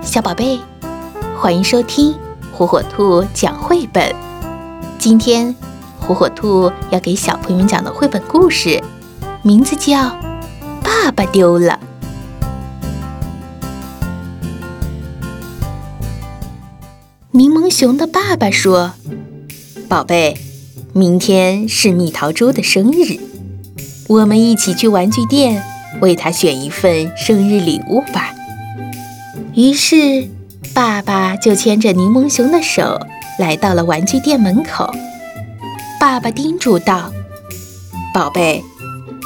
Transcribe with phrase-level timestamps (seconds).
[0.00, 0.58] 小宝贝，
[1.38, 2.14] 欢迎收听
[2.52, 4.14] 火火兔讲绘本。
[4.98, 5.54] 今天，
[6.00, 8.82] 火火兔要给小朋友讲的绘本故事，
[9.42, 9.98] 名字叫
[10.82, 11.72] 《爸爸丢了》。
[17.32, 18.92] 柠檬熊的爸爸说
[19.88, 20.38] ：“宝贝，
[20.92, 23.18] 明天是蜜桃猪的生日，
[24.08, 25.62] 我们一起去玩具店
[26.00, 28.34] 为他选一份生日礼物吧。”
[29.58, 30.28] 于是，
[30.72, 33.00] 爸爸就牵着柠檬熊的手
[33.40, 34.88] 来到了玩具店门口。
[35.98, 37.12] 爸爸叮嘱道
[38.14, 38.62] ：“宝贝，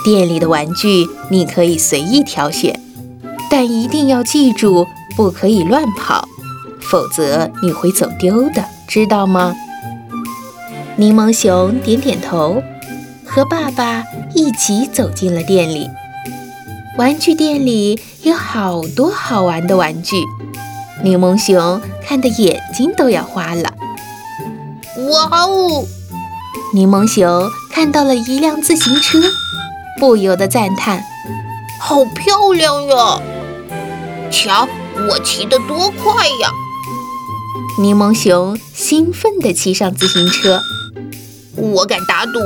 [0.03, 2.81] 店里的玩具你可以随意挑选，
[3.51, 6.27] 但一定要记住，不可以乱跑，
[6.81, 9.55] 否则你会走丢的，知道吗？”
[10.97, 12.63] 柠檬熊点点头，
[13.27, 14.03] 和爸爸
[14.35, 15.91] 一起走进了店里。
[16.99, 20.17] 玩具店里有好多好玩的玩具，
[21.03, 23.73] 柠檬熊看的眼睛都要花了。
[25.09, 25.87] 哇哦！
[26.75, 29.19] 柠檬熊看到了一辆自行车，
[29.99, 31.03] 不由得赞叹
[31.81, 33.19] ：“好漂亮呀！
[34.31, 34.69] 瞧，
[35.09, 36.51] 我骑得多快呀！”
[37.81, 40.61] 柠檬熊兴奋地骑上自行车。
[41.57, 42.39] 我敢打赌，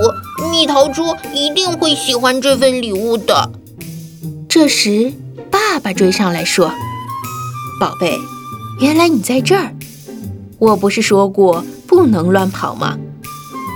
[0.53, 1.03] 蜜桃猪
[1.35, 3.51] 一定会喜欢这份礼物的。
[4.59, 5.13] 这时，
[5.51, 6.73] 爸爸追上来说
[7.79, 8.19] ：“宝贝，
[8.81, 9.75] 原来你在这儿！
[10.59, 12.97] 我不是说过不能乱跑吗？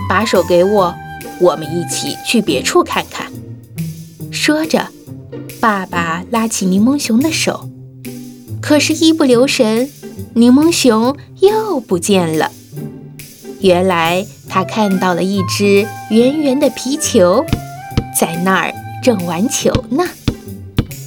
[0.09, 0.95] 把手给我，
[1.39, 3.31] 我们一起去别处看看。”
[4.33, 4.87] 说着，
[5.59, 7.69] 爸爸拉起柠檬熊的手，
[8.59, 9.87] 可是，一不留神，
[10.33, 12.49] 柠檬熊又不见了。
[13.59, 17.45] 原来，他看到了一只圆圆的皮球，
[18.19, 20.03] 在那儿正玩球呢。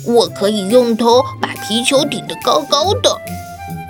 [0.06, 3.16] 我可以用头把皮球顶得高高的，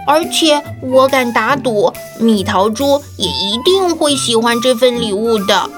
[0.07, 5.71] 而且我敢打赌，蜜桃猪也一定会喜欢这份礼物的。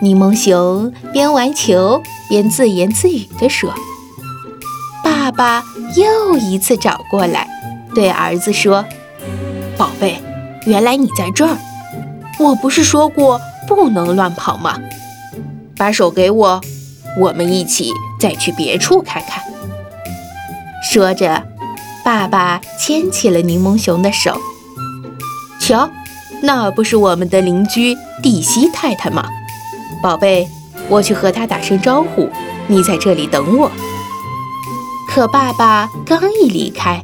[0.00, 3.72] 柠檬熊边玩球边自言自语地说
[5.04, 5.64] ：“爸爸
[5.96, 7.48] 又一次找过来，
[7.94, 8.84] 对儿子说
[9.76, 10.20] ：‘宝贝，
[10.66, 11.56] 原来你在这儿！
[12.38, 14.78] 我不是说过不能乱跑吗？
[15.76, 16.60] 把手给我。’”
[17.18, 19.42] 我们一起再去别处看看。
[20.90, 21.42] 说着，
[22.04, 24.40] 爸爸牵起了柠檬熊的手。
[25.60, 25.90] 瞧，
[26.42, 29.28] 那不是我们的邻居蒂西太太吗？
[30.02, 30.48] 宝贝，
[30.88, 32.30] 我去和她打声招呼，
[32.68, 33.70] 你在这里等我。
[35.08, 37.02] 可爸爸刚一离开，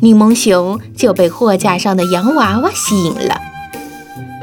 [0.00, 3.40] 柠檬熊就被货架上的洋娃娃吸引了。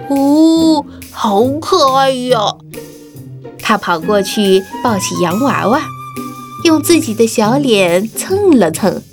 [0.10, 2.40] 哦，好可爱呀！
[3.70, 5.80] 他跑过去抱起洋娃娃，
[6.64, 9.04] 用自己的小脸蹭了蹭。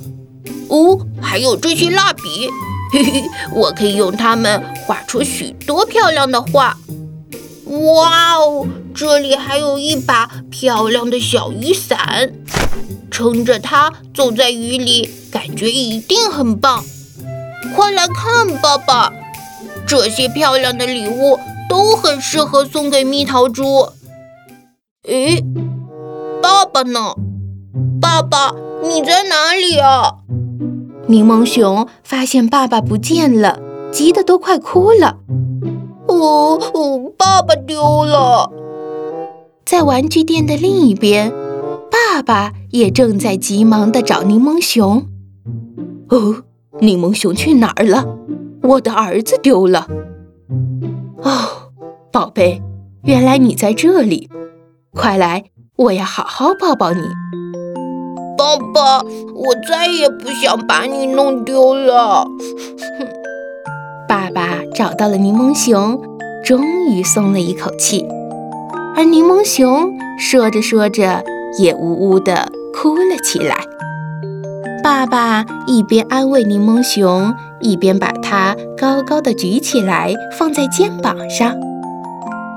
[0.71, 2.49] 哦，还有这些蜡笔，
[2.91, 3.25] 嘿嘿，
[3.55, 6.79] 我可以用它们画出许多漂亮的画。
[7.67, 12.33] 哇哦，这里还有一把漂亮的小雨伞，
[13.11, 16.83] 撑着它走在雨里，感觉一定很棒。
[17.75, 19.13] 快来看，爸爸，
[19.87, 21.39] 这些漂亮的礼物
[21.69, 23.91] 都很适合送给蜜桃猪。
[25.07, 25.41] 诶，
[26.43, 27.15] 爸爸呢？
[28.01, 28.53] 爸爸，
[28.83, 30.17] 你在哪里啊？
[31.07, 33.61] 柠檬熊发现爸爸不见了，
[33.93, 35.19] 急得都快哭了。
[36.09, 38.51] 哦哦，爸爸丢了！
[39.65, 41.33] 在玩具店的另一边，
[41.89, 45.07] 爸爸也正在急忙地找柠檬熊。
[46.09, 46.43] 哦，
[46.81, 48.05] 柠檬熊去哪儿了？
[48.63, 49.87] 我的儿子丢了。
[51.23, 51.71] 哦，
[52.11, 52.61] 宝贝，
[53.05, 54.29] 原来你在这里。
[54.97, 55.45] 快来，
[55.77, 57.03] 我要好好抱抱你，
[58.37, 59.03] 爸爸，
[59.35, 62.27] 我再也不想把你弄丢了。
[64.09, 66.01] 爸爸找到了柠檬熊，
[66.43, 68.07] 终于松了一口气。
[68.97, 71.23] 而柠檬熊说着说着，
[71.59, 73.55] 也呜呜地哭了起来。
[74.83, 81.55] 爸爸一边安慰柠檬熊，一边把它高高的举起来，放在肩膀上。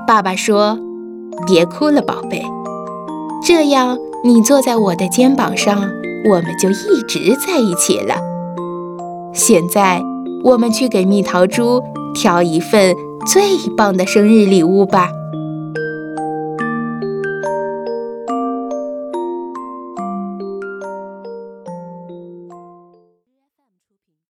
[0.06, 0.78] 爸爸说。
[1.46, 2.42] 别哭了，宝贝。
[3.46, 5.90] 这样，你坐在我的肩膀上，
[6.28, 8.16] 我们就一直在一起了。
[9.32, 10.02] 现在，
[10.44, 11.82] 我们去给蜜桃猪
[12.14, 12.94] 挑一份
[13.26, 13.42] 最
[13.76, 15.10] 棒的生日礼物吧。